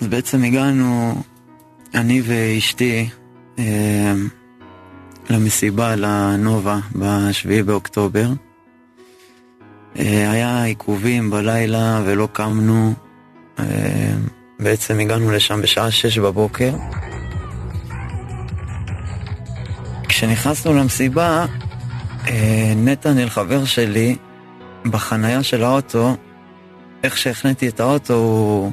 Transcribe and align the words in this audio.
אז 0.00 0.06
בעצם 0.06 0.44
הגענו, 0.44 1.22
אני 1.94 2.22
ואשתי, 2.24 3.08
אה, 3.58 4.12
למסיבה 5.30 5.96
לנובה 5.96 6.78
ב-7 6.98 7.62
באוקטובר. 7.64 8.28
אה, 9.98 10.30
היה 10.30 10.64
עיכובים 10.64 11.30
בלילה 11.30 12.02
ולא 12.04 12.28
קמנו. 12.32 12.94
אה, 13.58 13.64
בעצם 14.60 14.98
הגענו 14.98 15.30
לשם 15.30 15.62
בשעה 15.62 15.90
6 15.90 16.18
בבוקר. 16.18 16.74
כשנכנסנו 20.08 20.74
למסיבה, 20.74 21.46
נתנאל, 22.76 23.28
חבר 23.28 23.64
שלי, 23.64 24.16
בחנייה 24.84 25.42
של 25.42 25.64
האוטו, 25.64 26.16
איך 27.02 27.18
שהכנתי 27.18 27.68
את 27.68 27.80
האוטו, 27.80 28.14
הוא 28.14 28.72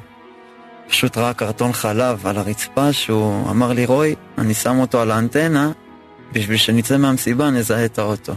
פשוט 0.88 1.18
ראה 1.18 1.34
קרטון 1.34 1.74
חלב 1.74 2.28
על 2.28 2.38
הרצפה, 2.38 2.94
שהוא 2.94 3.50
אמר 3.50 3.74
לי, 3.74 3.86
רוי, 3.86 4.16
אני 4.38 4.54
שם 4.54 4.80
אותו 4.80 5.02
על 5.02 5.12
האנטנה, 5.12 5.72
בשביל 6.34 6.58
שנצא 6.58 6.98
מהמסיבה 6.98 7.50
נזהה 7.50 7.86
את 7.86 8.00
האוטו. 8.00 8.34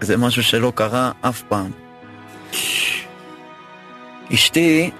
זה 0.00 0.16
משהו 0.16 0.42
שלא 0.42 0.72
קרה 0.74 1.12
אף 1.20 1.42
פעם. 1.48 1.70
אשתי, 4.34 4.90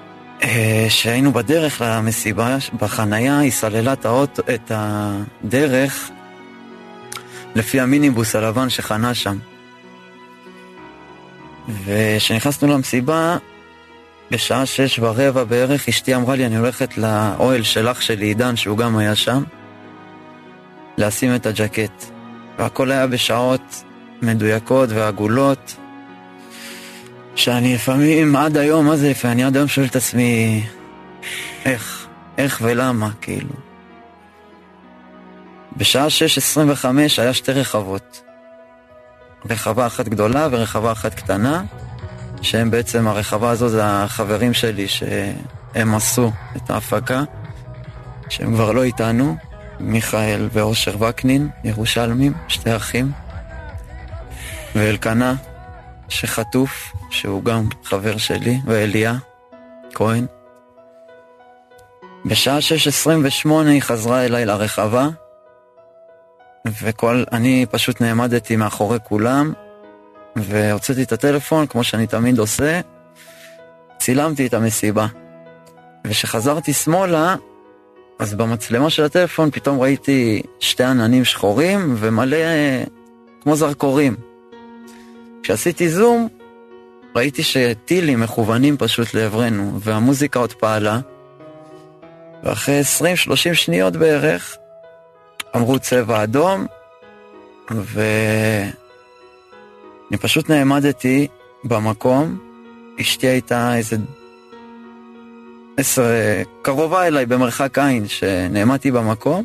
אה, 0.43 0.87
שהיינו 0.89 1.33
בדרך 1.33 1.83
למסיבה, 1.85 2.57
בחנייה, 2.81 3.39
היא 3.39 3.51
סללה 3.51 3.93
את, 3.93 4.05
האוטו, 4.05 4.43
את 4.55 4.73
הדרך 4.75 6.11
לפי 7.55 7.80
המיניבוס 7.80 8.37
הלבן 8.37 8.71
שחנה 8.71 9.15
שם. 9.15 9.39
וכשנכנסנו 11.85 12.69
למסיבה, 12.69 13.37
בשעה 14.30 14.66
שש 14.66 14.98
ורבע 14.98 15.45
בערך, 15.45 15.89
אשתי 15.89 16.15
אמרה 16.15 16.37
לי, 16.37 16.47
אני 16.47 16.57
הולכת 16.57 16.98
לאוהל 16.98 17.62
של 17.62 17.91
אח 17.91 18.01
שלי, 18.01 18.27
עידן, 18.27 18.57
שהוא 18.57 18.79
גם 18.79 18.97
היה 18.97 19.15
שם, 19.15 19.43
לשים 20.99 21.35
את 21.35 21.46
הג'קט. 21.46 22.05
והכל 22.59 22.90
היה 22.90 23.07
בשעות 23.07 23.85
מדויקות 24.23 24.88
ועגולות, 24.93 25.77
שאני 27.35 27.74
לפעמים, 27.74 28.37
עד 28.37 28.57
היום, 28.57 28.87
מה 28.87 28.96
זה 28.96 29.10
לפעמים, 29.10 29.37
אני 29.37 29.45
עד 29.45 29.57
היום 29.57 29.68
שואל 29.68 29.87
את 29.87 29.96
עצמי, 29.96 30.65
איך, 31.65 32.07
איך 32.38 32.60
ולמה, 32.65 33.10
כאילו. 33.21 33.55
בשעה 35.77 36.07
6.25 36.07 36.87
היה 37.18 37.35
שתי 37.35 37.52
רחבות. 37.52 38.23
רחבה 39.51 39.87
אחת 39.87 40.09
גדולה 40.09 40.49
ורחבה 40.51 40.93
אחת 40.93 41.15
קטנה, 41.15 41.62
שהם 42.43 42.71
בעצם, 42.71 43.09
הרחבה 43.09 43.51
הזו 43.51 43.69
זה 43.69 43.85
החברים 43.85 44.55
שלי 44.55 44.88
שהם 44.88 45.95
עשו 45.95 46.33
את 46.57 46.71
ההפקה, 46.71 47.23
שהם 48.29 48.55
כבר 48.55 48.73
לא 48.73 48.83
איתנו, 48.83 49.37
מיכאל 49.80 50.49
ואושר 50.52 51.02
וקנין, 51.02 51.49
ירושלמים, 51.65 52.33
שתי 52.49 52.77
אחים, 52.77 53.13
ואלקנה, 54.74 55.35
שחטוף, 56.09 56.93
שהוא 57.11 57.45
גם 57.45 57.68
חבר 57.85 58.16
שלי, 58.16 58.61
ואליה 58.66 59.15
כהן. 59.95 60.27
בשעה 62.24 62.59
6.28 63.46 63.51
היא 63.66 63.83
חזרה 63.83 64.25
אליי 64.25 64.47
לרחבה, 64.47 65.09
וכל, 66.83 67.25
אני 67.33 67.66
פשוט 67.71 68.00
נעמדתי 68.00 68.56
מאחורי 68.56 68.99
כולם, 69.05 69.53
והוצאתי 70.37 71.03
את 71.03 71.12
הטלפון, 71.12 71.67
כמו 71.67 71.84
שאני 71.84 72.06
תמיד 72.06 72.39
עושה, 72.39 72.81
צילמתי 73.99 74.47
את 74.47 74.55
המסיבה. 74.55 75.06
וכשחזרתי 76.06 76.73
שמאלה, 76.73 77.37
אז 78.19 78.34
במצלמה 78.34 78.91
של 78.91 79.05
הטלפון 79.05 79.51
פתאום 79.51 79.81
ראיתי 79.81 80.43
שתי 80.61 80.84
עננים 80.84 81.25
שחורים 81.25 81.95
ומלא 81.99 82.37
כמו 83.43 83.56
זרקורים. 83.56 84.17
כשעשיתי 85.43 85.89
זום, 85.89 86.29
ראיתי 87.17 87.43
שטילים 87.43 88.21
מכוונים 88.21 88.77
פשוט 88.77 89.15
לעברנו, 89.15 89.81
והמוזיקה 89.81 90.39
עוד 90.39 90.53
פעלה. 90.53 91.01
ואחרי 92.43 92.81
20-30 93.31 93.35
שניות 93.55 93.97
בערך, 93.97 94.57
אמרו 95.57 95.79
צבע 95.79 96.23
אדום, 96.23 96.67
ואני 100.10 100.19
פשוט 100.19 100.50
נעמדתי 100.50 101.28
במקום, 101.65 102.38
אשתי 103.00 103.26
הייתה 103.26 103.76
איזה 103.76 103.97
עשר, 105.76 106.03
קרובה 106.62 107.06
אליי 107.06 107.26
במרחק 107.26 107.78
עין, 107.78 108.09
שנעמדתי 108.09 108.91
במקום, 108.91 109.44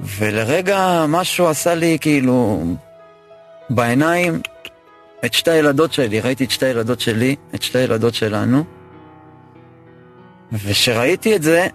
ולרגע 0.00 1.04
משהו 1.08 1.48
עשה 1.48 1.74
לי 1.74 1.98
כאילו 2.00 2.64
בעיניים 3.70 4.40
את 5.24 5.34
שתי 5.34 5.50
הילדות 5.50 5.92
שלי, 5.92 6.20
ראיתי 6.20 6.44
את 6.44 6.50
שתי 6.50 6.66
הילדות 6.66 7.00
שלי, 7.00 7.36
את 7.54 7.62
שתי 7.62 7.78
הילדות 7.78 8.14
שלנו, 8.14 8.64
וכשראיתי 10.52 11.36
את 11.36 11.42
זה, 11.42 11.66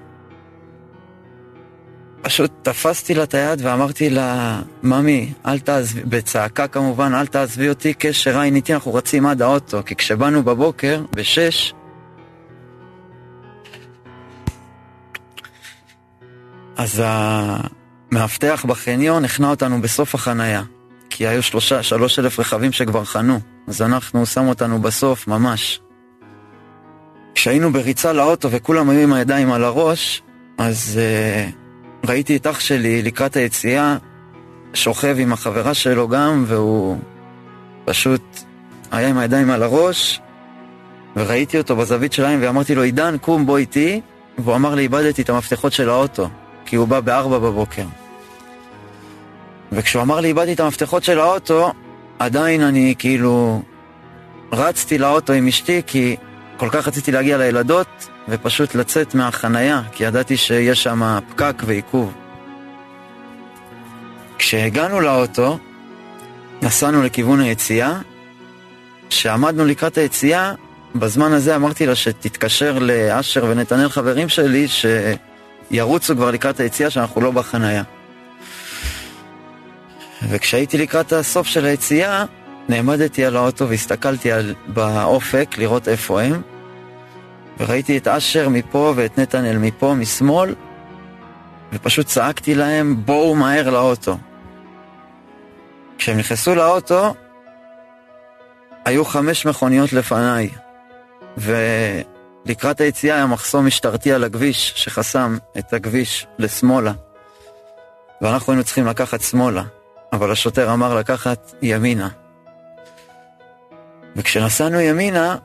פשוט 2.23 2.51
תפסתי 2.61 3.13
לה 3.13 3.23
את 3.23 3.33
היד 3.33 3.59
ואמרתי 3.63 4.09
לה, 4.09 4.59
ממי, 4.83 5.33
אל 5.45 5.59
תעזבי, 5.59 6.01
בצעקה 6.03 6.67
כמובן, 6.67 7.13
אל 7.13 7.25
תעזבי 7.25 7.69
אותי, 7.69 7.93
קשר 7.93 8.39
עין 8.39 8.55
איתי, 8.55 8.73
אנחנו 8.73 8.93
רצים 8.93 9.25
עד 9.25 9.41
האוטו, 9.41 9.81
כי 9.85 9.95
כשבאנו 9.95 10.43
בבוקר, 10.43 11.01
בשש, 11.11 11.73
אז 16.77 17.01
המאבטח 17.05 18.65
בחניון 18.67 19.25
הכנע 19.25 19.49
אותנו 19.49 19.81
בסוף 19.81 20.15
החנייה, 20.15 20.63
כי 21.09 21.27
היו 21.27 21.43
שלושה, 21.43 21.83
שלוש 21.83 22.19
אלף 22.19 22.39
רכבים 22.39 22.71
שכבר 22.71 23.05
חנו, 23.05 23.39
אז 23.67 23.81
אנחנו, 23.81 24.25
שם 24.25 24.47
אותנו 24.47 24.81
בסוף, 24.81 25.27
ממש. 25.27 25.81
כשהיינו 27.35 27.73
בריצה 27.73 28.13
לאוטו 28.13 28.51
וכולם 28.51 28.89
היו 28.89 28.99
עם 28.99 29.13
הידיים 29.13 29.51
על 29.51 29.63
הראש, 29.63 30.21
אז... 30.57 30.99
Uh, 30.99 31.62
ראיתי 32.05 32.35
את 32.35 32.47
אח 32.47 32.59
שלי 32.59 33.01
לקראת 33.01 33.35
היציאה, 33.35 33.97
שוכב 34.73 35.15
עם 35.19 35.33
החברה 35.33 35.73
שלו 35.73 36.07
גם, 36.07 36.43
והוא 36.47 36.97
פשוט 37.85 38.21
היה 38.91 39.09
עם 39.09 39.17
הידיים 39.17 39.49
על 39.49 39.63
הראש, 39.63 40.21
וראיתי 41.15 41.57
אותו 41.57 41.75
בזווית 41.75 42.13
של 42.13 42.25
העין 42.25 42.39
ואמרתי 42.43 42.75
לו, 42.75 42.81
עידן, 42.83 43.17
קום 43.17 43.45
בוא 43.45 43.57
איתי, 43.57 44.01
והוא 44.37 44.55
אמר 44.55 44.75
לי, 44.75 44.81
איבדתי 44.81 45.21
את 45.21 45.29
המפתחות 45.29 45.73
של 45.73 45.89
האוטו, 45.89 46.29
כי 46.65 46.75
הוא 46.75 46.87
בא 46.87 46.99
בארבע 46.99 47.39
בבוקר. 47.39 47.85
וכשהוא 49.71 50.01
אמר 50.01 50.19
לי, 50.19 50.27
איבדתי 50.27 50.53
את 50.53 50.59
המפתחות 50.59 51.03
של 51.03 51.19
האוטו, 51.19 51.73
עדיין 52.19 52.61
אני 52.61 52.95
כאילו 52.99 53.61
רצתי 54.51 54.97
לאוטו 54.97 55.33
עם 55.33 55.47
אשתי, 55.47 55.81
כי 55.87 56.15
כל 56.57 56.69
כך 56.71 56.87
רציתי 56.87 57.11
להגיע 57.11 57.37
לילדות, 57.37 58.09
ופשוט 58.27 58.75
לצאת 58.75 59.15
מהחנייה, 59.15 59.81
כי 59.91 60.03
ידעתי 60.03 60.37
שיש 60.37 60.83
שם 60.83 61.19
פקק 61.29 61.63
ועיכוב. 61.65 62.13
כשהגענו 64.37 65.01
לאוטו, 65.01 65.59
נסענו 66.61 67.03
לכיוון 67.03 67.39
היציאה. 67.39 67.99
כשעמדנו 69.09 69.65
לקראת 69.65 69.97
היציאה, 69.97 70.53
בזמן 70.95 71.33
הזה 71.33 71.55
אמרתי 71.55 71.85
לה 71.85 71.95
שתתקשר 71.95 72.79
לאשר 72.79 73.45
ונתנאל 73.49 73.89
חברים 73.89 74.29
שלי, 74.29 74.67
שירוצו 75.71 76.15
כבר 76.15 76.31
לקראת 76.31 76.59
היציאה, 76.59 76.89
שאנחנו 76.89 77.21
לא 77.21 77.31
בחנייה. 77.31 77.83
וכשהייתי 80.29 80.77
לקראת 80.77 81.13
הסוף 81.13 81.47
של 81.47 81.65
היציאה, 81.65 82.25
נעמדתי 82.69 83.25
על 83.25 83.35
האוטו 83.35 83.69
והסתכלתי 83.69 84.31
על, 84.31 84.55
באופק 84.67 85.55
לראות 85.57 85.87
איפה 85.87 86.21
הם, 86.21 86.41
וראיתי 87.59 87.97
את 87.97 88.07
אשר 88.07 88.49
מפה 88.49 88.93
ואת 88.95 89.17
נתנאל 89.17 89.57
מפה, 89.57 89.93
משמאל, 89.93 90.55
ופשוט 91.73 92.05
צעקתי 92.05 92.55
להם, 92.55 92.95
בואו 93.05 93.35
מהר 93.35 93.69
לאוטו. 93.69 94.17
כשהם 95.97 96.17
נכנסו 96.17 96.55
לאוטו, 96.55 97.13
היו 98.85 99.05
חמש 99.05 99.45
מכוניות 99.45 99.93
לפניי, 99.93 100.49
ולקראת 101.37 102.81
היציאה 102.81 103.15
היה 103.15 103.25
מחסום 103.25 103.65
משטרתי 103.67 104.13
על 104.13 104.23
הכביש, 104.23 104.73
שחסם 104.75 105.37
את 105.57 105.73
הכביש 105.73 106.27
לשמאלה. 106.39 106.91
ואנחנו 108.21 108.53
היינו 108.53 108.63
צריכים 108.63 108.85
לקחת 108.85 109.21
שמאלה, 109.21 109.63
אבל 110.13 110.31
השוטר 110.31 110.73
אמר 110.73 110.95
לקחת 110.95 111.53
ימינה. 111.61 112.09
וכשנסענו 114.15 114.79
ימינה, 114.79 115.37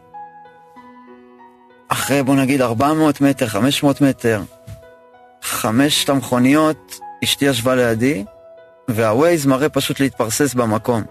אחרי 2.08 2.22
בוא 2.22 2.34
נגיד 2.34 2.62
400 2.62 3.20
מטר, 3.20 3.46
500 3.46 4.00
מטר, 4.00 4.42
חמשת 5.42 6.08
המכוניות, 6.08 6.98
אשתי 7.24 7.44
ישבה 7.44 7.74
לידי, 7.74 8.24
והווייז 8.88 9.46
מראה 9.46 9.68
פשוט 9.68 10.00
להתפרסס 10.00 10.54
במקום. 10.54 11.02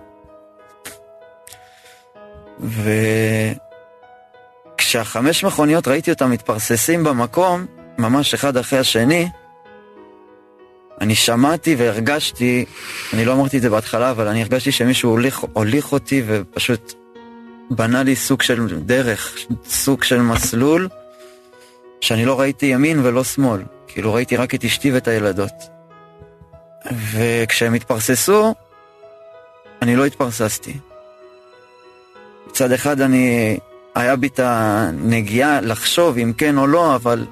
וכשהחמש 4.77 5.43
מכוניות 5.43 5.87
ראיתי 5.87 6.11
אותם 6.11 6.31
מתפרססים 6.31 7.03
במקום, 7.03 7.65
ממש 7.97 8.33
אחד 8.33 8.57
אחרי 8.57 8.79
השני, 8.79 9.29
אני 11.01 11.15
שמעתי 11.15 11.75
והרגשתי, 11.75 12.65
אני 13.13 13.25
לא 13.25 13.33
אמרתי 13.33 13.57
את 13.57 13.61
זה 13.61 13.69
בהתחלה, 13.69 14.11
אבל 14.11 14.27
אני 14.27 14.41
הרגשתי 14.41 14.71
שמישהו 14.71 15.09
הוליך, 15.09 15.45
הוליך 15.53 15.91
אותי 15.91 16.23
ופשוט 16.27 16.93
בנה 17.69 18.03
לי 18.03 18.15
סוג 18.15 18.41
של 18.41 18.79
דרך, 18.79 19.37
סוג 19.65 20.03
של 20.03 20.21
מסלול, 20.21 20.89
שאני 22.01 22.25
לא 22.25 22.39
ראיתי 22.39 22.65
ימין 22.65 22.99
ולא 23.03 23.23
שמאל. 23.23 23.61
כאילו 23.87 24.13
ראיתי 24.13 24.35
רק 24.35 24.55
את 24.55 24.65
אשתי 24.65 24.91
ואת 24.91 25.07
הילדות. 25.07 25.53
וכשהם 27.11 27.73
התפרססו, 27.73 28.53
אני 29.81 29.95
לא 29.95 30.05
התפרססתי. 30.05 30.77
מצד 32.47 32.71
אחד 32.71 33.01
אני, 33.01 33.57
היה 33.95 34.15
בי 34.15 34.27
את 34.27 34.39
הנגיעה 34.43 35.61
לחשוב 35.61 36.17
אם 36.17 36.33
כן 36.37 36.57
או 36.57 36.67
לא, 36.67 36.95
אבל 36.95 37.25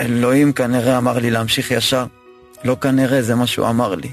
אלוהים 0.00 0.52
כנראה 0.52 0.98
אמר 0.98 1.18
לי 1.18 1.30
להמשיך 1.30 1.70
ישר. 1.70 2.06
לא 2.64 2.76
כנראה, 2.80 3.22
זה 3.22 3.34
מה 3.34 3.46
שהוא 3.46 3.68
אמר 3.68 3.94
לי. 3.94 4.08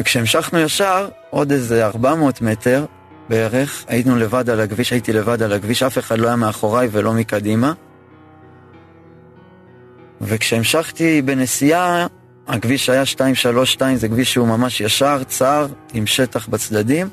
וכשהמשכנו 0.00 0.58
ישר, 0.58 1.08
עוד 1.30 1.52
איזה 1.52 1.86
400 1.86 2.42
מטר 2.42 2.84
בערך, 3.28 3.84
היינו 3.88 4.16
לבד 4.16 4.50
על 4.50 4.60
הכביש, 4.60 4.92
הייתי 4.92 5.12
לבד 5.12 5.42
על 5.42 5.52
הכביש, 5.52 5.82
אף 5.82 5.98
אחד 5.98 6.18
לא 6.18 6.26
היה 6.26 6.36
מאחוריי 6.36 6.88
ולא 6.92 7.12
מקדימה. 7.12 7.72
וכשהמשכתי 10.20 11.22
בנסיעה, 11.22 12.06
הכביש 12.48 12.90
היה 12.90 13.00
232, 13.00 13.96
זה 13.96 14.08
כביש 14.08 14.32
שהוא 14.32 14.48
ממש 14.48 14.80
ישר, 14.80 15.24
צר, 15.24 15.66
עם 15.92 16.06
שטח 16.06 16.48
בצדדים. 16.48 17.08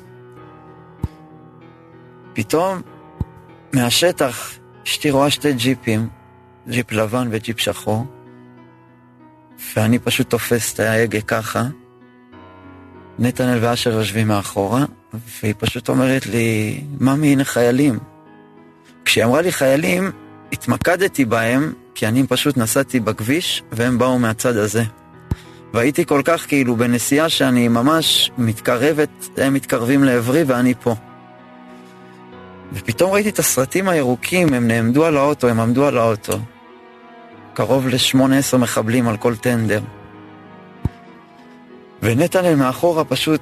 פתאום, 2.32 2.82
מהשטח, 3.72 4.50
אשתי 4.86 5.10
רואה 5.10 5.30
שתי 5.30 5.52
ג'יפים, 5.52 6.08
ג'יפ 6.68 6.92
לבן 6.92 7.28
וג'יפ 7.30 7.60
שחור, 7.60 8.06
ואני 9.76 9.98
פשוט 9.98 10.30
תופס 10.30 10.74
את 10.74 10.80
ההגה 10.80 11.20
ככה. 11.20 11.62
נתנאל 13.18 13.58
ואשר 13.60 13.90
יושבים 13.90 14.28
מאחורה, 14.28 14.84
והיא 15.42 15.54
פשוט 15.58 15.88
אומרת 15.88 16.26
לי, 16.26 16.80
ממי, 17.00 17.32
הנה 17.32 17.44
חיילים. 17.44 17.98
כשהיא 19.04 19.24
אמרה 19.24 19.42
לי 19.42 19.52
חיילים, 19.52 20.10
התמקדתי 20.52 21.24
בהם, 21.24 21.72
כי 21.94 22.06
אני 22.06 22.26
פשוט 22.26 22.56
נסעתי 22.56 23.00
בכביש, 23.00 23.62
והם 23.72 23.98
באו 23.98 24.18
מהצד 24.18 24.56
הזה. 24.56 24.84
והייתי 25.74 26.06
כל 26.06 26.22
כך 26.24 26.46
כאילו 26.48 26.76
בנסיעה 26.76 27.28
שאני 27.28 27.68
ממש 27.68 28.30
מתקרבת, 28.38 29.28
הם 29.36 29.54
מתקרבים 29.54 30.04
לעברי 30.04 30.42
ואני 30.42 30.74
פה. 30.74 30.94
ופתאום 32.72 33.12
ראיתי 33.12 33.28
את 33.28 33.38
הסרטים 33.38 33.88
הירוקים, 33.88 34.54
הם 34.54 34.68
נעמדו 34.68 35.04
על 35.04 35.16
האוטו, 35.16 35.48
הם 35.48 35.60
עמדו 35.60 35.86
על 35.86 35.98
האוטו. 35.98 36.38
קרוב 37.54 37.88
ל-18 37.88 38.56
מחבלים 38.56 39.08
על 39.08 39.16
כל 39.16 39.36
טנדר. 39.36 39.80
ונתנאל 42.02 42.54
מאחורה 42.54 43.04
פשוט 43.04 43.40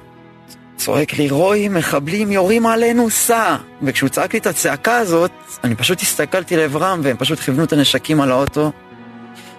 צועק 0.77 1.13
לי, 1.13 1.29
רוי, 1.29 1.67
מחבלים 1.67 2.31
יורים 2.31 2.65
עלינו, 2.65 3.09
סע! 3.09 3.55
וכשהוא 3.81 4.09
צעק 4.09 4.33
לי 4.33 4.39
את 4.39 4.47
הצעקה 4.47 4.97
הזאת, 4.97 5.31
אני 5.63 5.75
פשוט 5.75 6.01
הסתכלתי 6.01 6.55
לעברם 6.55 6.99
והם 7.03 7.17
פשוט 7.17 7.39
כיוונו 7.39 7.63
את 7.63 7.73
הנשקים 7.73 8.21
על 8.21 8.31
האוטו. 8.31 8.71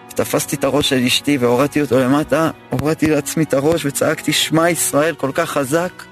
תפסתי 0.08 0.56
את 0.56 0.64
הראש 0.64 0.88
של 0.88 0.96
אשתי 0.96 1.38
והורדתי 1.38 1.80
אותו 1.80 1.98
למטה, 1.98 2.50
הורדתי 2.70 3.06
לעצמי 3.06 3.44
את 3.44 3.54
הראש 3.54 3.86
וצעקתי 3.86 4.32
שמע 4.32 4.70
ישראל 4.70 5.14
כל 5.14 5.30
כך 5.34 5.50
חזק, 5.50 6.04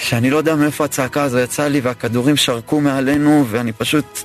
שאני 0.00 0.30
לא 0.30 0.36
יודע 0.36 0.54
מאיפה 0.54 0.84
הצעקה 0.84 1.22
הזו 1.22 1.38
יצאה 1.38 1.68
לי 1.68 1.80
והכדורים 1.80 2.36
שרקו 2.36 2.80
מעלינו 2.80 3.44
ואני 3.48 3.72
פשוט... 3.72 4.24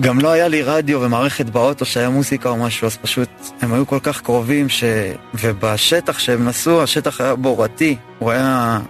גם 0.00 0.20
לא 0.20 0.28
היה 0.28 0.48
לי 0.48 0.62
רדיו 0.62 1.00
ומערכת 1.00 1.46
באוטו 1.46 1.84
שהיה 1.84 2.10
מוזיקה 2.10 2.48
או 2.48 2.56
משהו, 2.56 2.86
אז 2.86 2.96
פשוט 2.96 3.28
הם 3.60 3.72
היו 3.72 3.86
כל 3.86 3.98
כך 4.02 4.20
קרובים 4.20 4.68
ש... 4.68 4.84
ובשטח 5.34 6.18
שהם 6.18 6.48
נסעו, 6.48 6.82
השטח 6.82 7.20
היה 7.20 7.34
בורתי, 7.34 7.96
הוא 8.18 8.30
היה 8.30 8.80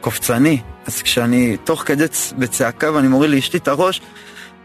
קופצני. 0.00 0.58
אז 0.86 1.02
כשאני 1.02 1.56
תוך 1.56 1.82
כדי 1.86 2.04
בצעקה 2.38 2.92
ואני 2.92 3.08
מוריד 3.08 3.30
לאשתי 3.30 3.56
את 3.56 3.68
הראש, 3.68 4.00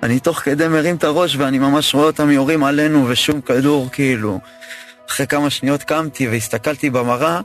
אני 0.04 0.20
תוך 0.20 0.40
כדי 0.40 0.68
מרים 0.68 0.96
את 0.96 1.04
הראש 1.04 1.36
ואני 1.36 1.60
ממש 1.60 1.96
רואה 1.96 2.06
אותם 2.06 2.32
יורים 2.32 2.64
עלינו 2.64 3.06
ושום 3.08 3.42
כדור 3.42 3.90
כאילו. 3.92 4.40
אחרי 5.10 5.28
כמה 5.28 5.50
שניות 5.50 5.84
קמתי 5.84 6.28
והסתכלתי 6.28 6.90
במראה 6.90 7.42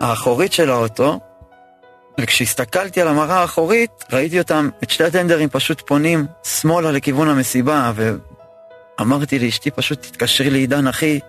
האחורית 0.00 0.52
של 0.52 0.70
האוטו, 0.70 1.20
וכשהסתכלתי 2.20 3.00
על 3.00 3.08
המראה 3.08 3.40
האחורית, 3.40 4.04
ראיתי 4.12 4.38
אותם, 4.38 4.68
את 4.82 4.90
שתי 4.90 5.04
הטנדרים 5.04 5.48
פשוט 5.48 5.80
פונים 5.86 6.26
שמאלה 6.42 6.90
לכיוון 6.90 7.28
המסיבה, 7.28 7.92
ואמרתי 7.94 9.38
לאשתי 9.38 9.70
פשוט 9.70 10.02
תתקשרי 10.02 10.50
לעידן 10.50 10.86
אחי, 10.86 11.20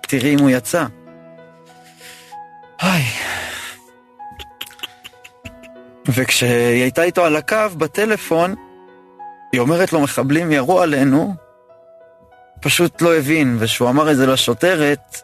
תראי 0.00 0.34
אם 0.34 0.38
הוא 0.38 0.50
יצא. 0.50 0.86
היי. 2.80 3.04
וכשהיא 6.08 6.82
הייתה 6.82 7.02
איתו 7.02 7.24
על 7.24 7.36
הקו 7.36 7.56
בטלפון, 7.78 8.54
היא 9.52 9.60
אומרת 9.60 9.92
לו 9.92 10.00
מחבלים 10.00 10.52
ירו 10.52 10.80
עלינו, 10.80 11.34
פשוט 12.60 13.02
לא 13.02 13.16
הבין, 13.16 13.56
וכשהוא 13.60 13.90
אמר 13.90 14.10
את 14.10 14.16
זה 14.16 14.26
לשוטרת, 14.26 15.22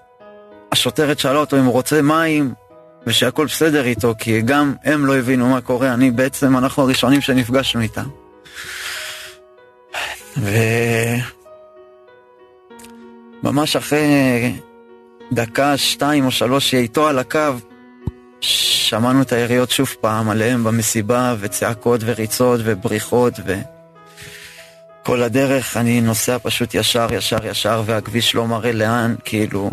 השוטרת 0.73 1.19
שאלה 1.19 1.39
אותו 1.39 1.59
אם 1.59 1.65
הוא 1.65 1.73
רוצה 1.73 2.03
מים, 2.03 2.55
ושהכול 3.07 3.47
בסדר 3.47 3.85
איתו, 3.85 4.15
כי 4.19 4.43
גם 4.43 4.75
הם 4.85 5.07
לא 5.07 5.17
הבינו 5.17 5.49
מה 5.49 5.61
קורה, 5.61 5.95
אני 5.95 6.11
בעצם, 6.11 6.57
אנחנו 6.57 6.83
הראשונים 6.83 7.21
שנפגשנו 7.21 7.81
איתם. 7.81 8.09
וממש 13.43 13.77
אחרי 13.77 14.53
דקה, 15.33 15.77
שתיים 15.77 16.27
או 16.27 16.31
שלוש 16.31 16.71
שהיא 16.71 16.81
איתו 16.81 17.09
על 17.09 17.19
הקו, 17.19 17.55
שמענו 18.41 19.23
את 19.23 19.33
היריות 19.33 19.71
שוב 19.71 19.95
פעם 20.01 20.31
עליהם 20.31 20.65
במסיבה, 20.65 21.35
וצעקות 21.41 22.01
וריצות 22.05 22.61
ובריחות, 22.65 23.35
וכל 25.03 25.23
הדרך 25.23 25.77
אני 25.77 26.01
נוסע 26.01 26.39
פשוט 26.43 26.75
ישר, 26.75 27.07
ישר, 27.13 27.47
ישר, 27.47 27.83
והכביש 27.87 28.35
לא 28.35 28.47
מראה 28.47 28.73
לאן, 28.73 29.15
כאילו, 29.25 29.71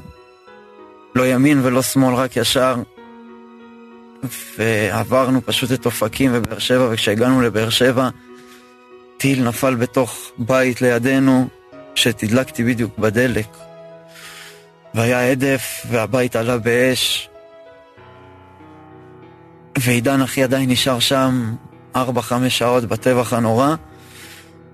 לא 1.16 1.28
ימין 1.28 1.60
ולא 1.64 1.82
שמאל, 1.82 2.16
רק 2.16 2.38
ישר. 2.38 2.76
ועברנו 4.58 5.42
פשוט 5.46 5.72
את 5.72 5.86
אופקים 5.86 6.32
ובאר 6.34 6.60
שבע, 6.60 6.88
וכשהגענו 6.92 7.42
לבאר 7.42 7.70
שבע, 7.70 8.10
טיל 9.18 9.48
נפל 9.48 9.76
בתוך 9.76 10.32
בית 10.38 10.82
לידינו, 10.82 11.48
שתדלקתי 11.96 12.64
בדיוק 12.64 12.98
בדלק. 12.98 13.48
והיה 14.94 15.32
הדף, 15.32 15.86
והבית 15.90 16.36
עלה 16.36 16.58
באש. 16.58 17.30
ועידן 19.78 20.22
אחי 20.22 20.44
עדיין 20.44 20.70
נשאר 20.70 21.00
שם 21.00 21.56
ארבע, 21.96 22.22
חמש 22.22 22.58
שעות 22.58 22.86
בטבח 22.86 23.34
הנורא, 23.34 23.76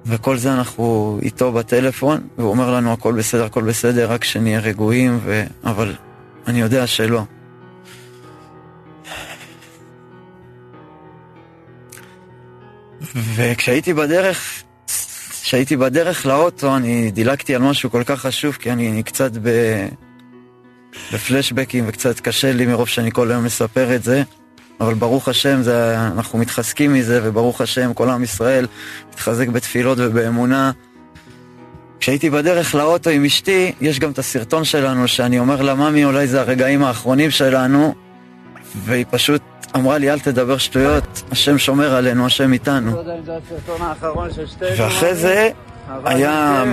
וכל 0.06 0.38
זה 0.38 0.54
אנחנו 0.54 1.20
איתו 1.22 1.52
בטלפון, 1.52 2.28
והוא 2.38 2.50
אומר 2.50 2.74
לנו 2.74 2.94
הכל 2.94 3.14
בסדר, 3.14 3.46
הכל 3.46 3.64
בסדר, 3.64 4.12
רק 4.12 4.24
שנהיה 4.24 4.60
רגועים, 4.60 5.20
ו... 5.24 5.44
אבל 5.64 5.96
אני 6.48 6.62
יודע 6.62 6.88
שלא. 6.88 7.24
וכשהייתי 13.36 13.94
בדרך, 13.94 14.64
כשהייתי 15.42 15.78
בדרך 15.78 16.26
לאוטו, 16.26 16.76
אני 16.76 17.12
דילגתי 17.12 17.56
על 17.56 17.62
משהו 17.62 17.92
כל 17.92 18.04
כך 18.06 18.20
חשוב, 18.20 18.56
כי 18.56 18.72
אני, 18.72 18.92
אני 18.92 19.04
קצת 19.04 19.32
ב... 19.42 19.50
בפלשבקים 21.14 21.84
וקצת 21.88 22.20
קשה 22.20 22.52
לי 22.52 22.66
מרוב 22.66 22.88
שאני 22.88 23.12
כל 23.12 23.32
היום 23.32 23.44
מספר 23.44 23.96
את 23.96 24.04
זה, 24.04 24.24
אבל 24.82 24.94
ברוך 24.94 25.28
השם, 25.28 25.62
זה, 25.62 26.00
אנחנו 26.00 26.40
מתחזקים 26.40 26.94
מזה, 26.94 27.20
וברוך 27.24 27.62
השם, 27.62 27.94
כל 27.94 28.10
עם 28.10 28.24
ישראל 28.24 28.68
מתחזק 29.10 29.48
בתפילות 29.48 29.98
ובאמונה. 30.02 30.72
כשהייתי 32.00 32.30
בדרך 32.30 32.76
לאוטו 32.76 33.10
עם 33.10 33.26
אשתי, 33.26 33.72
יש 33.82 34.00
גם 34.00 34.12
את 34.12 34.20
הסרטון 34.20 34.64
שלנו, 34.64 35.08
שאני 35.08 35.40
אומר 35.40 35.62
לה, 35.62 35.76
ממי, 35.76 36.06
אולי 36.06 36.28
זה 36.28 36.42
הרגעים 36.42 36.84
האחרונים 36.84 37.32
שלנו, 37.32 37.96
והיא 38.86 39.06
פשוט 39.10 39.42
אמרה 39.76 39.98
לי, 39.98 40.12
אל 40.12 40.20
תדבר 40.20 40.58
שטויות, 40.58 41.24
השם 41.32 41.58
שומר 41.58 41.96
עלינו, 41.96 42.26
השם 42.26 42.54
איתנו. 42.54 42.92
ואחרי 44.78 45.16
זה 45.16 45.50
היה 46.06 46.64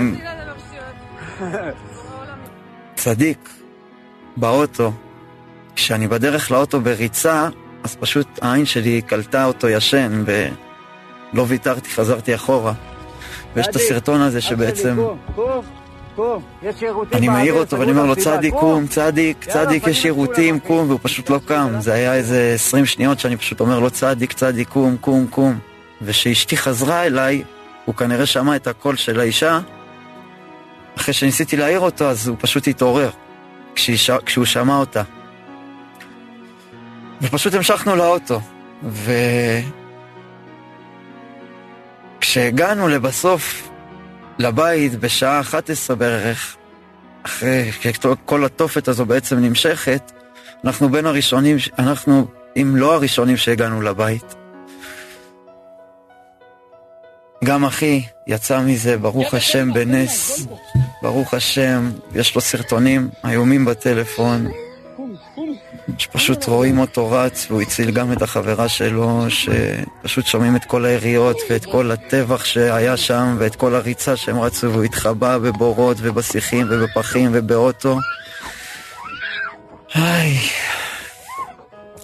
צדיק 2.95 3.49
באוטו. 4.37 4.93
כשאני 5.76 6.09
בדרך 6.09 6.50
לאוטו 6.50 6.81
בריצה, 6.81 7.49
אז 7.85 7.97
פשוט 7.97 8.26
העין 8.43 8.67
שלי 8.67 9.03
קלטה 9.03 9.45
אותו 9.45 9.69
ישן, 9.69 10.25
ולא 10.26 11.45
ויתרתי, 11.49 11.91
חזרתי 11.91 12.35
אחורה. 12.35 12.73
ויש 13.55 13.67
את 13.67 13.76
הסרטון 13.76 14.21
הזה 14.21 14.41
שבעצם... 14.41 14.99
אני 17.12 17.28
מעיר 17.28 17.54
אותו 17.54 17.78
ואני 17.78 17.90
אומר 17.90 18.06
לו, 18.06 18.16
צדיק, 18.16 18.54
קום, 18.54 18.87
צדיק, 18.87 19.44
צדיק, 19.44 19.87
יש 19.87 20.02
שירותים, 20.02 20.61
קום, 20.61 20.88
והוא 20.88 21.00
פשוט 21.02 21.30
לא 21.30 21.40
קם. 21.46 21.73
זה 21.78 21.92
היה 21.92 22.14
איזה 22.14 22.52
20 22.54 22.87
שניות 22.87 23.20
שאני 23.20 23.37
פשוט 23.37 23.61
אומר 23.61 23.80
לו, 23.80 23.90
צדיק, 23.90 24.32
צדיק, 24.32 24.68
קום, 24.68 24.96
קום, 25.00 25.26
קום. 25.26 25.58
וכשאשתי 26.02 26.56
חזרה 26.56 27.06
אליי, 27.06 27.42
הוא 27.85 27.94
כנראה 27.94 28.26
שמע 28.26 28.56
את 28.56 28.66
הקול 28.66 28.96
של 28.96 29.20
האישה. 29.20 29.61
אחרי 30.96 31.14
שניסיתי 31.14 31.56
להעיר 31.56 31.80
אותו, 31.80 32.04
אז 32.04 32.28
הוא 32.28 32.37
פשוט 32.40 32.68
התעורר, 32.68 33.11
כשהוא 34.25 34.44
שמע 34.44 34.76
אותה. 34.76 35.02
ופשוט 37.23 37.54
המשכנו 37.54 37.96
לאוטו. 37.96 38.40
וכשהגענו 42.18 42.88
לבסוף 42.88 43.65
לבית 44.38 45.00
בשעה 45.00 45.40
11 45.40 45.97
בערך, 45.97 46.57
אחרי 47.23 47.71
שכל 47.73 48.45
התופת 48.45 48.88
הזו 48.88 49.07
בעצם 49.07 49.38
נמשכת, 49.38 50.12
אנחנו 50.64 50.88
בין 50.88 51.07
הראשונים, 51.07 51.57
אנחנו, 51.78 52.26
אם 52.57 52.76
לא 52.76 52.95
הראשונים 52.95 53.37
שהגענו 53.37 53.83
לבית. 53.83 54.35
גם 57.45 57.64
אחי 57.64 58.02
יצא 58.26 58.61
מזה, 58.61 58.99
ברוך 58.99 59.35
השם, 59.35 59.73
בנס, 59.73 60.47
ברוך 61.02 61.35
השם, 61.35 61.90
יש 62.14 62.35
לו 62.35 62.40
סרטונים 62.40 63.09
איומים 63.28 63.64
בטלפון, 63.64 64.49
שפשוט 65.99 66.45
רואים 66.45 66.78
אותו 66.78 67.11
רץ, 67.11 67.47
והוא 67.50 67.62
הציל 67.62 67.90
גם 67.90 68.12
את 68.12 68.23
החברה 68.23 68.69
שלו, 68.69 69.26
שפשוט 69.28 70.26
שומעים 70.26 70.57
את 70.57 70.64
כל 70.64 70.85
היריות 70.85 71.37
ואת 71.50 71.64
כל 71.64 71.90
הטבח 71.90 72.45
שהיה 72.45 72.97
שם, 72.97 73.37
ואת 73.38 73.57
כל 73.57 73.75
הריצה 73.75 74.16
שהם 74.16 74.40
רצו, 74.40 74.73
והוא 74.73 74.85
התחבא 74.85 75.38
בבורות 75.38 75.97
ובשיחים 76.00 76.66
ובפחים 76.71 77.31
ובאוטו. 77.35 77.99
היי. 79.95 80.38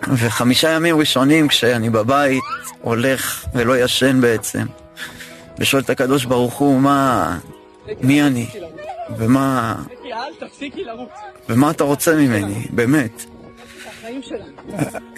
וחמישה 0.08 0.70
ימים 0.70 0.98
ראשונים 0.98 1.48
כשאני 1.48 1.90
בבית, 1.90 2.42
הולך 2.80 3.44
ולא 3.54 3.78
ישן 3.78 4.20
בעצם, 4.20 4.66
ושואל 5.58 5.82
את 5.82 5.90
הקדוש 5.90 6.24
ברוך 6.24 6.54
הוא, 6.54 6.80
מה... 6.80 7.38
מי 8.00 8.22
אני? 8.22 8.46
ומה... 9.18 9.74
ומה 11.48 11.70
אתה 11.70 11.84
רוצה 11.84 12.14
ממני, 12.14 12.66
באמת? 12.70 13.31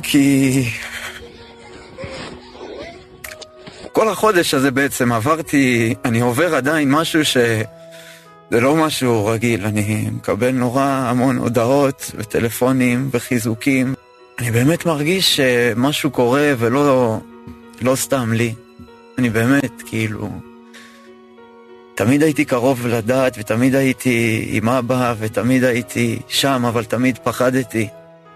כי... 0.02 0.64
כל 3.92 4.08
החודש 4.08 4.54
הזה 4.54 4.70
בעצם 4.70 5.12
עברתי, 5.12 5.94
אני 6.04 6.20
עובר 6.20 6.54
עדיין 6.54 6.90
משהו 6.90 7.24
ש... 7.24 7.36
זה 8.50 8.60
לא 8.60 8.76
משהו 8.76 9.26
רגיל, 9.26 9.66
אני 9.66 10.08
מקבל 10.12 10.50
נורא 10.50 10.82
המון 10.82 11.36
הודעות 11.36 12.10
וטלפונים 12.14 13.08
וחיזוקים. 13.12 13.94
אני 14.38 14.50
באמת 14.50 14.86
מרגיש 14.86 15.36
שמשהו 15.36 16.10
קורה 16.10 16.52
ולא 16.58 17.18
לא 17.82 17.96
סתם 17.96 18.32
לי. 18.32 18.54
אני 19.18 19.30
באמת, 19.30 19.82
כאילו... 19.86 20.28
תמיד 21.94 22.22
הייתי 22.22 22.44
קרוב 22.44 22.86
לדעת, 22.86 23.36
ותמיד 23.38 23.74
הייתי 23.74 24.46
עם 24.48 24.68
אבא, 24.68 25.14
ותמיד 25.18 25.64
הייתי 25.64 26.18
שם, 26.28 26.64
אבל 26.68 26.84
תמיד 26.84 27.18
פחדתי. 27.18 27.88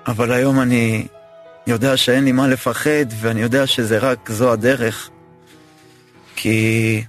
אבל 0.08 0.32
היום 0.32 0.60
אני 0.60 1.06
יודע 1.66 1.96
שאין 1.96 2.24
לי 2.24 2.32
מה 2.32 2.48
לפחד, 2.48 3.06
ואני 3.20 3.40
יודע 3.40 3.66
שזה 3.66 3.98
רק 3.98 4.30
זו 4.30 4.52
הדרך. 4.52 5.10
כי 6.36 7.02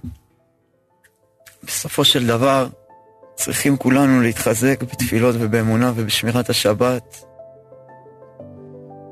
בסופו 1.63 2.05
של 2.05 2.27
דבר 2.27 2.67
צריכים 3.35 3.77
כולנו 3.77 4.21
להתחזק 4.21 4.83
בתפילות 4.83 5.35
ובאמונה 5.39 5.91
ובשמירת 5.95 6.49
השבת. 6.49 7.23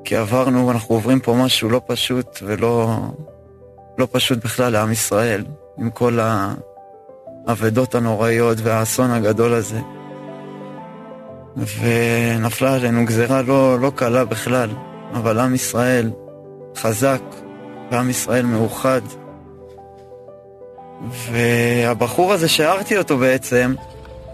כי 0.03 0.15
עברנו, 0.15 0.71
אנחנו 0.71 0.95
עוברים 0.95 1.19
פה 1.19 1.33
משהו 1.33 1.69
לא 1.69 1.81
פשוט 1.87 2.39
ולא 2.41 2.97
לא 3.97 4.07
פשוט 4.11 4.43
בכלל 4.43 4.71
לעם 4.71 4.91
ישראל, 4.91 5.45
עם 5.77 5.89
כל 5.89 6.19
האבדות 7.47 7.95
הנוראיות 7.95 8.57
והאסון 8.63 9.11
הגדול 9.11 9.53
הזה. 9.53 9.79
ונפלה 11.57 12.75
עלינו 12.75 13.05
גזירה 13.05 13.41
לא, 13.41 13.79
לא 13.79 13.91
קלה 13.95 14.25
בכלל, 14.25 14.69
אבל 15.13 15.39
עם 15.39 15.55
ישראל 15.55 16.11
חזק, 16.75 17.21
ועם 17.91 18.09
ישראל 18.09 18.45
מאוחד. 18.45 19.01
והבחור 21.11 22.33
הזה 22.33 22.47
שהערתי 22.47 22.97
אותו 22.97 23.17
בעצם, 23.17 23.73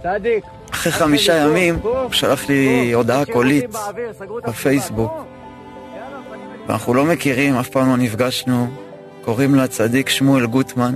צדיק. 0.04 0.44
אחרי 0.72 0.92
חמישה 0.92 1.34
ימים 1.34 1.80
הוא 1.82 2.12
שלח 2.12 2.50
לי 2.50 2.92
הודעה 2.94 3.26
קולית 3.26 3.66
בפייסבוק. 4.48 5.12
ואנחנו 6.68 6.94
לא 6.94 7.06
מכירים, 7.06 7.56
אף 7.56 7.70
פעם 7.70 7.90
לא 7.90 7.98
נפגשנו. 7.98 8.68
קוראים 9.22 9.56
לה 9.56 9.68
צדיק 9.68 10.10
שמואל 10.10 10.46
גוטמן. 10.46 10.96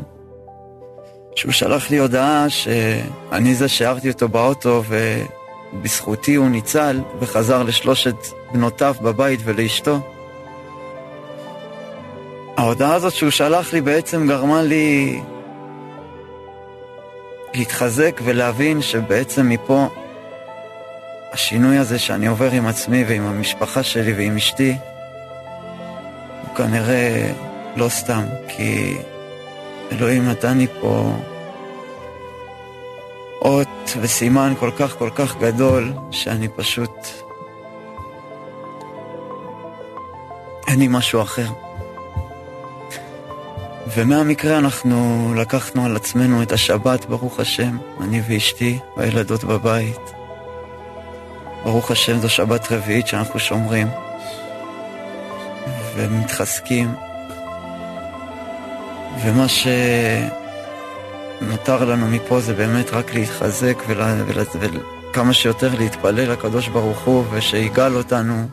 שהוא 1.36 1.51
שלח 1.51 1.89
לי 1.89 1.98
הודעה 1.98 2.50
שאני 2.50 3.55
זה 3.55 3.67
שהערתי 3.67 4.10
אותו 4.10 4.27
באוטו 4.27 4.84
ובזכותי 5.74 6.36
הוא 6.36 6.50
ניצל 6.50 7.01
וחזר 7.19 7.63
לשלושת 7.63 8.15
בנותיו 8.51 8.95
בבית 9.01 9.39
ולאשתו. 9.43 10.00
ההודעה 12.57 12.93
הזאת 12.93 13.13
שהוא 13.13 13.29
שלח 13.29 13.74
לי 13.74 13.81
בעצם 13.81 14.27
גרמה 14.27 14.62
לי 14.62 15.19
להתחזק 17.53 18.21
ולהבין 18.24 18.81
שבעצם 18.81 19.50
מפה 19.50 19.88
השינוי 21.31 21.77
הזה 21.77 22.00
שאני 22.00 22.27
עובר 22.27 22.51
עם 22.51 22.67
עצמי 22.67 23.03
ועם 23.07 23.25
המשפחה 23.25 23.83
שלי 23.83 24.13
ועם 24.13 24.36
אשתי 24.38 24.77
הוא 26.41 26.55
כנראה 26.55 27.31
לא 27.75 27.89
סתם, 27.89 28.24
כי 28.47 28.97
אלוהים 29.91 30.29
נתן 30.29 30.57
לי 30.57 30.67
פה 30.81 31.13
אות 33.47 33.97
וסימן 34.01 34.53
כל 34.59 34.71
כך 34.77 34.97
כל 34.97 35.09
כך 35.15 35.37
גדול 35.37 35.93
שאני 36.11 36.47
פשוט... 36.47 37.07
אין 40.67 40.79
לי 40.79 40.87
משהו 40.89 41.21
אחר. 41.21 41.47
ומהמקרה 43.95 44.57
אנחנו 44.57 45.33
לקחנו 45.37 45.85
על 45.85 45.95
עצמנו 45.95 46.41
את 46.41 46.51
השבת, 46.51 47.05
ברוך 47.05 47.39
השם, 47.39 47.77
אני 48.01 48.21
ואשתי 48.27 48.79
והילדות 48.97 49.43
בבית. 49.43 50.13
ברוך 51.63 51.91
השם, 51.91 52.19
זו 52.19 52.29
שבת 52.29 52.71
רביעית 52.71 53.07
שאנחנו 53.07 53.39
שומרים 53.39 53.87
ומתחזקים. 55.95 56.93
ומה 59.23 59.47
שנותר 61.39 61.86
לנו 61.86 62.08
מפה 62.08 62.39
זה 62.39 62.53
באמת 62.53 62.94
רק 62.94 63.13
להתחזק 63.13 63.84
וכמה 65.10 65.34
שיותר 65.34 65.70
להתפלל 65.77 66.32
לקדוש 66.32 66.67
ברוך 66.67 67.00
הוא 67.00 67.24
ושיגאל 67.32 67.96
אותנו 67.96 68.48